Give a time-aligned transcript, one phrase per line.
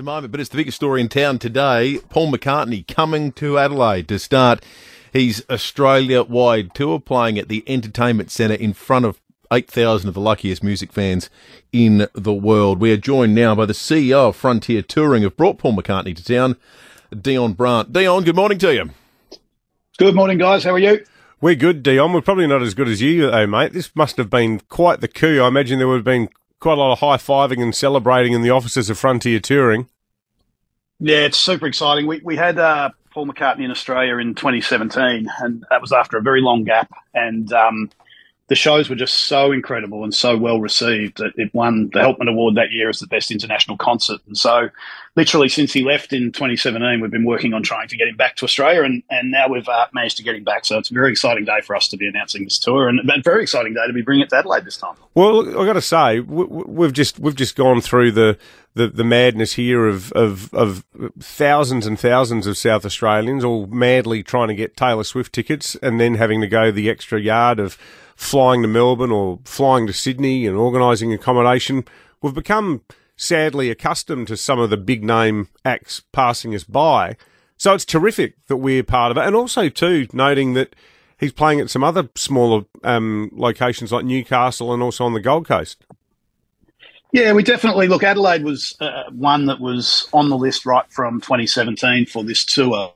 [0.00, 1.98] a moment, but it's the biggest story in town today.
[2.08, 4.64] Paul McCartney coming to Adelaide to start
[5.12, 9.20] his Australia wide tour, playing at the Entertainment Centre in front of
[9.52, 11.30] 8,000 of the luckiest music fans
[11.72, 12.80] in the world.
[12.80, 16.24] We are joined now by the CEO of Frontier Touring, have brought Paul McCartney to
[16.24, 16.56] town,
[17.16, 17.92] Dion Brant.
[17.92, 18.90] Dion, good morning to you.
[19.96, 20.64] Good morning, guys.
[20.64, 21.04] How are you?
[21.40, 22.12] We're good, Dion.
[22.12, 23.72] We're probably not as good as you, though, mate.
[23.72, 25.40] This must have been quite the coup.
[25.40, 26.30] I imagine there would have been
[26.64, 29.86] quite a lot of high fiving and celebrating in the offices of Frontier Touring.
[30.98, 32.06] Yeah, it's super exciting.
[32.06, 36.22] We we had uh, Paul McCartney in Australia in 2017, and that was after a
[36.22, 36.90] very long gap.
[37.12, 37.90] And um,
[38.48, 41.16] the shows were just so incredible and so well received.
[41.16, 44.20] that it won the Helpman Award that year as the best international concert.
[44.26, 44.68] And so,
[45.16, 48.36] literally, since he left in 2017, we've been working on trying to get him back
[48.36, 50.66] to Australia, and, and now we've uh, managed to get him back.
[50.66, 53.22] So it's a very exciting day for us to be announcing this tour, and a
[53.22, 54.96] very exciting day to be bringing it to Adelaide this time.
[55.14, 58.38] Well, I've got to say, we've just we've just gone through the.
[58.76, 60.84] The, the madness here of, of, of
[61.20, 66.00] thousands and thousands of South Australians all madly trying to get Taylor Swift tickets and
[66.00, 67.78] then having to go the extra yard of
[68.16, 71.84] flying to Melbourne or flying to Sydney and organising accommodation.
[72.22, 72.82] We've become
[73.16, 77.16] sadly accustomed to some of the big name acts passing us by.
[77.56, 79.26] So it's terrific that we're part of it.
[79.26, 80.74] And also, too, noting that
[81.18, 85.46] he's playing at some other smaller um, locations like Newcastle and also on the Gold
[85.46, 85.84] Coast.
[87.12, 88.02] Yeah, we definitely look.
[88.02, 92.92] Adelaide was uh, one that was on the list right from 2017 for this tour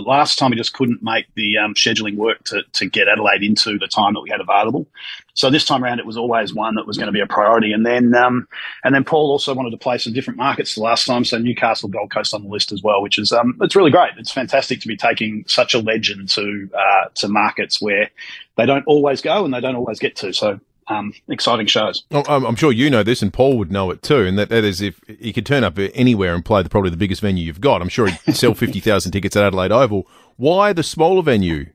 [0.00, 3.78] last time we just couldn't make the um, scheduling work to, to get Adelaide into
[3.78, 4.86] the time that we had available.
[5.34, 7.72] So this time around, it was always one that was going to be a priority.
[7.72, 8.46] And then, um,
[8.84, 11.24] and then Paul also wanted to play some different markets the last time.
[11.24, 14.10] So Newcastle, Gold Coast on the list as well, which is um, it's really great.
[14.18, 18.10] It's fantastic to be taking such a legend to uh, to markets where
[18.56, 20.32] they don't always go and they don't always get to.
[20.32, 22.04] So um, exciting shows.
[22.10, 24.26] I'm sure you know this, and Paul would know it too.
[24.26, 26.96] And that, that is, if he could turn up anywhere and play the probably the
[26.96, 30.06] biggest venue you've got, I'm sure he'd sell fifty thousand tickets at Adelaide Oval.
[30.36, 31.66] Why the smaller venue?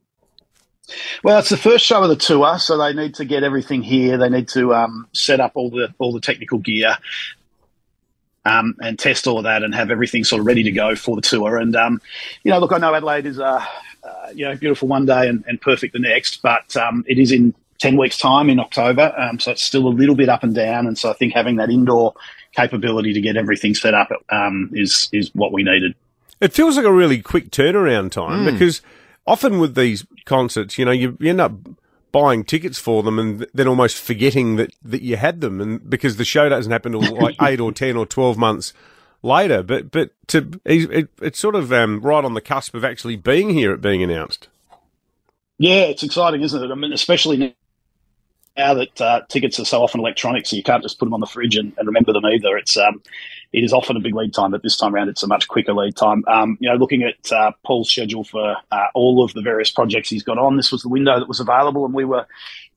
[1.23, 4.17] Well, it's the first show of the tour, so they need to get everything here.
[4.17, 6.97] They need to um, set up all the all the technical gear.
[8.47, 11.15] Um, and test all of that and have everything sort of ready to go for
[11.15, 11.57] the tour.
[11.57, 11.99] And, um,
[12.43, 13.65] you know, look, I know Adelaide is, uh,
[14.03, 17.31] uh, you know, beautiful one day and, and perfect the next, but um, it is
[17.31, 19.13] in 10 weeks' time in October.
[19.17, 20.87] Um, so it's still a little bit up and down.
[20.87, 22.13] And so I think having that indoor
[22.53, 25.93] capability to get everything set up um, is, is what we needed.
[26.41, 28.51] It feels like a really quick turnaround time mm.
[28.51, 28.81] because
[29.27, 31.53] often with these concerts, you know, you, you end up
[32.11, 35.59] buying tickets for them and then almost forgetting that, that you had them.
[35.59, 38.73] And because the show doesn't happen until like eight or 10 or 12 months
[39.21, 39.63] later.
[39.63, 43.49] But, but to, it, it's sort of um, right on the cusp of actually being
[43.49, 44.47] here at being announced.
[45.57, 46.71] Yeah, it's exciting, isn't it?
[46.71, 47.55] I mean, especially
[48.57, 51.19] now that uh, tickets are so often electronic, so you can't just put them on
[51.19, 52.57] the fridge and, and remember them either.
[52.57, 53.01] It's um,
[53.51, 55.73] it is often a big lead time, but this time around it's a much quicker
[55.73, 56.23] lead time.
[56.27, 60.09] Um, you know, looking at uh, Paul's schedule for uh, all of the various projects
[60.09, 62.25] he's got on, this was the window that was available, and we were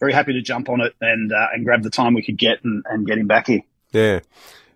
[0.01, 2.65] very happy to jump on it and uh, and grab the time we could get
[2.65, 3.63] and, and get him back here.
[3.93, 4.21] Yeah,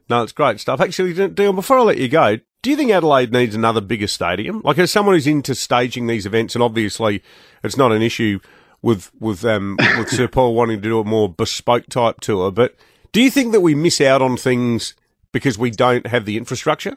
[0.08, 0.80] no, it's great stuff.
[0.80, 4.62] Actually, Dion, before I let you go, do you think Adelaide needs another bigger stadium?
[4.62, 7.22] Like, as someone who's into staging these events, and obviously
[7.64, 8.38] it's not an issue
[8.82, 12.50] with with um with Sir Paul wanting to do a more bespoke type tour.
[12.50, 12.76] But
[13.12, 14.94] do you think that we miss out on things
[15.30, 16.96] because we don't have the infrastructure?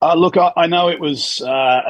[0.00, 1.80] Uh, look, I, I, know it was uh,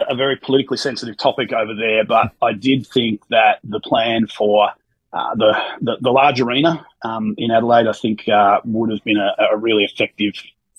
[0.00, 4.70] a very politically sensitive topic over there, but I did think that the plan for
[5.12, 9.18] uh, the, the, the large arena um, in Adelaide, I think, uh, would have been
[9.18, 10.34] a, a, really effective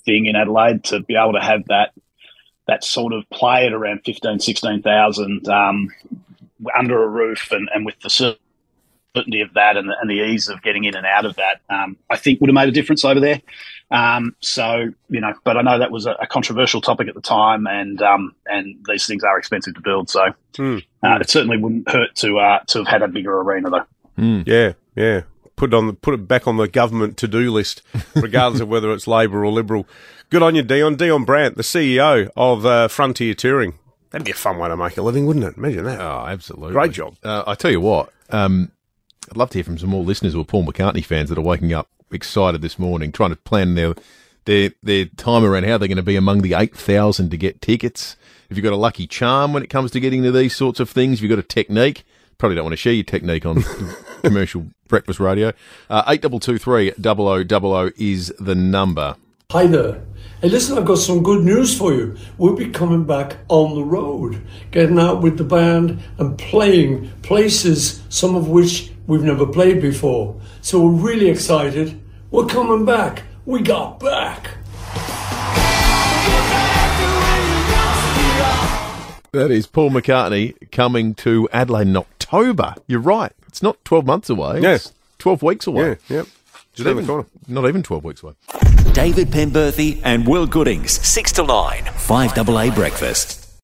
[0.06, 1.94] thing in Adelaide to be able to have that
[2.68, 5.88] that sort of play at around 15, 16,000 um,
[6.78, 10.48] under a roof and, and with the certainty of that and the, and the ease
[10.48, 13.04] of getting in and out of that, um, I think would have made a difference
[13.06, 13.42] over there.
[13.90, 17.22] Um, so you know, but I know that was a, a controversial topic at the
[17.22, 20.10] time, and um, and these things are expensive to build.
[20.10, 20.84] So mm.
[21.04, 23.86] Uh, it certainly wouldn't hurt to uh, to have had a bigger arena, though.
[24.18, 24.48] Mm.
[24.48, 25.22] Yeah, yeah.
[25.56, 27.82] Put it on the, put it back on the government to do list,
[28.16, 29.88] regardless of whether it's Labor or Liberal.
[30.30, 30.96] Good on you, Dion.
[30.96, 33.80] Dion Brant, the CEO of uh, Frontier Touring.
[34.12, 35.58] That'd be a fun way to make a living, wouldn't it?
[35.58, 36.00] Imagine that.
[36.00, 36.72] Oh, absolutely.
[36.72, 37.16] Great job.
[37.24, 38.72] Uh, I tell you what, um,
[39.30, 41.42] I'd love to hear from some more listeners who are Paul McCartney fans that are
[41.42, 43.96] waking up excited this morning, trying to plan their
[44.46, 47.62] their their time around how they're going to be among the eight thousand to get
[47.62, 48.16] tickets.
[48.50, 50.90] If you've got a lucky charm when it comes to getting to these sorts of
[50.90, 52.06] things, if you've got a technique,
[52.38, 53.62] probably don't want to share your technique on
[54.24, 55.52] commercial breakfast radio.
[55.90, 59.16] Uh, eight double two three double o double o is the number.
[59.52, 60.02] Hi there.
[60.40, 62.16] Hey, listen, I've got some good news for you.
[62.38, 64.40] We'll be coming back on the road,
[64.70, 70.40] getting out with the band and playing places, some of which we've never played before.
[70.62, 72.00] So we're really excited.
[72.30, 73.24] We're coming back.
[73.48, 74.50] We got back.
[79.32, 82.76] That is Paul McCartney coming to Adelaide in October.
[82.86, 83.32] You're right.
[83.48, 84.62] It's not 12 months away.
[84.62, 84.86] Yes.
[84.94, 85.00] Yeah.
[85.18, 85.98] 12 weeks away.
[86.08, 86.26] Yeah.
[86.78, 87.28] Just Not around the even, corner.
[87.48, 88.34] not even 12 weeks away.
[88.94, 93.47] David Penberthy and Will Goodings, 6 to 9, 5AA Breakfast.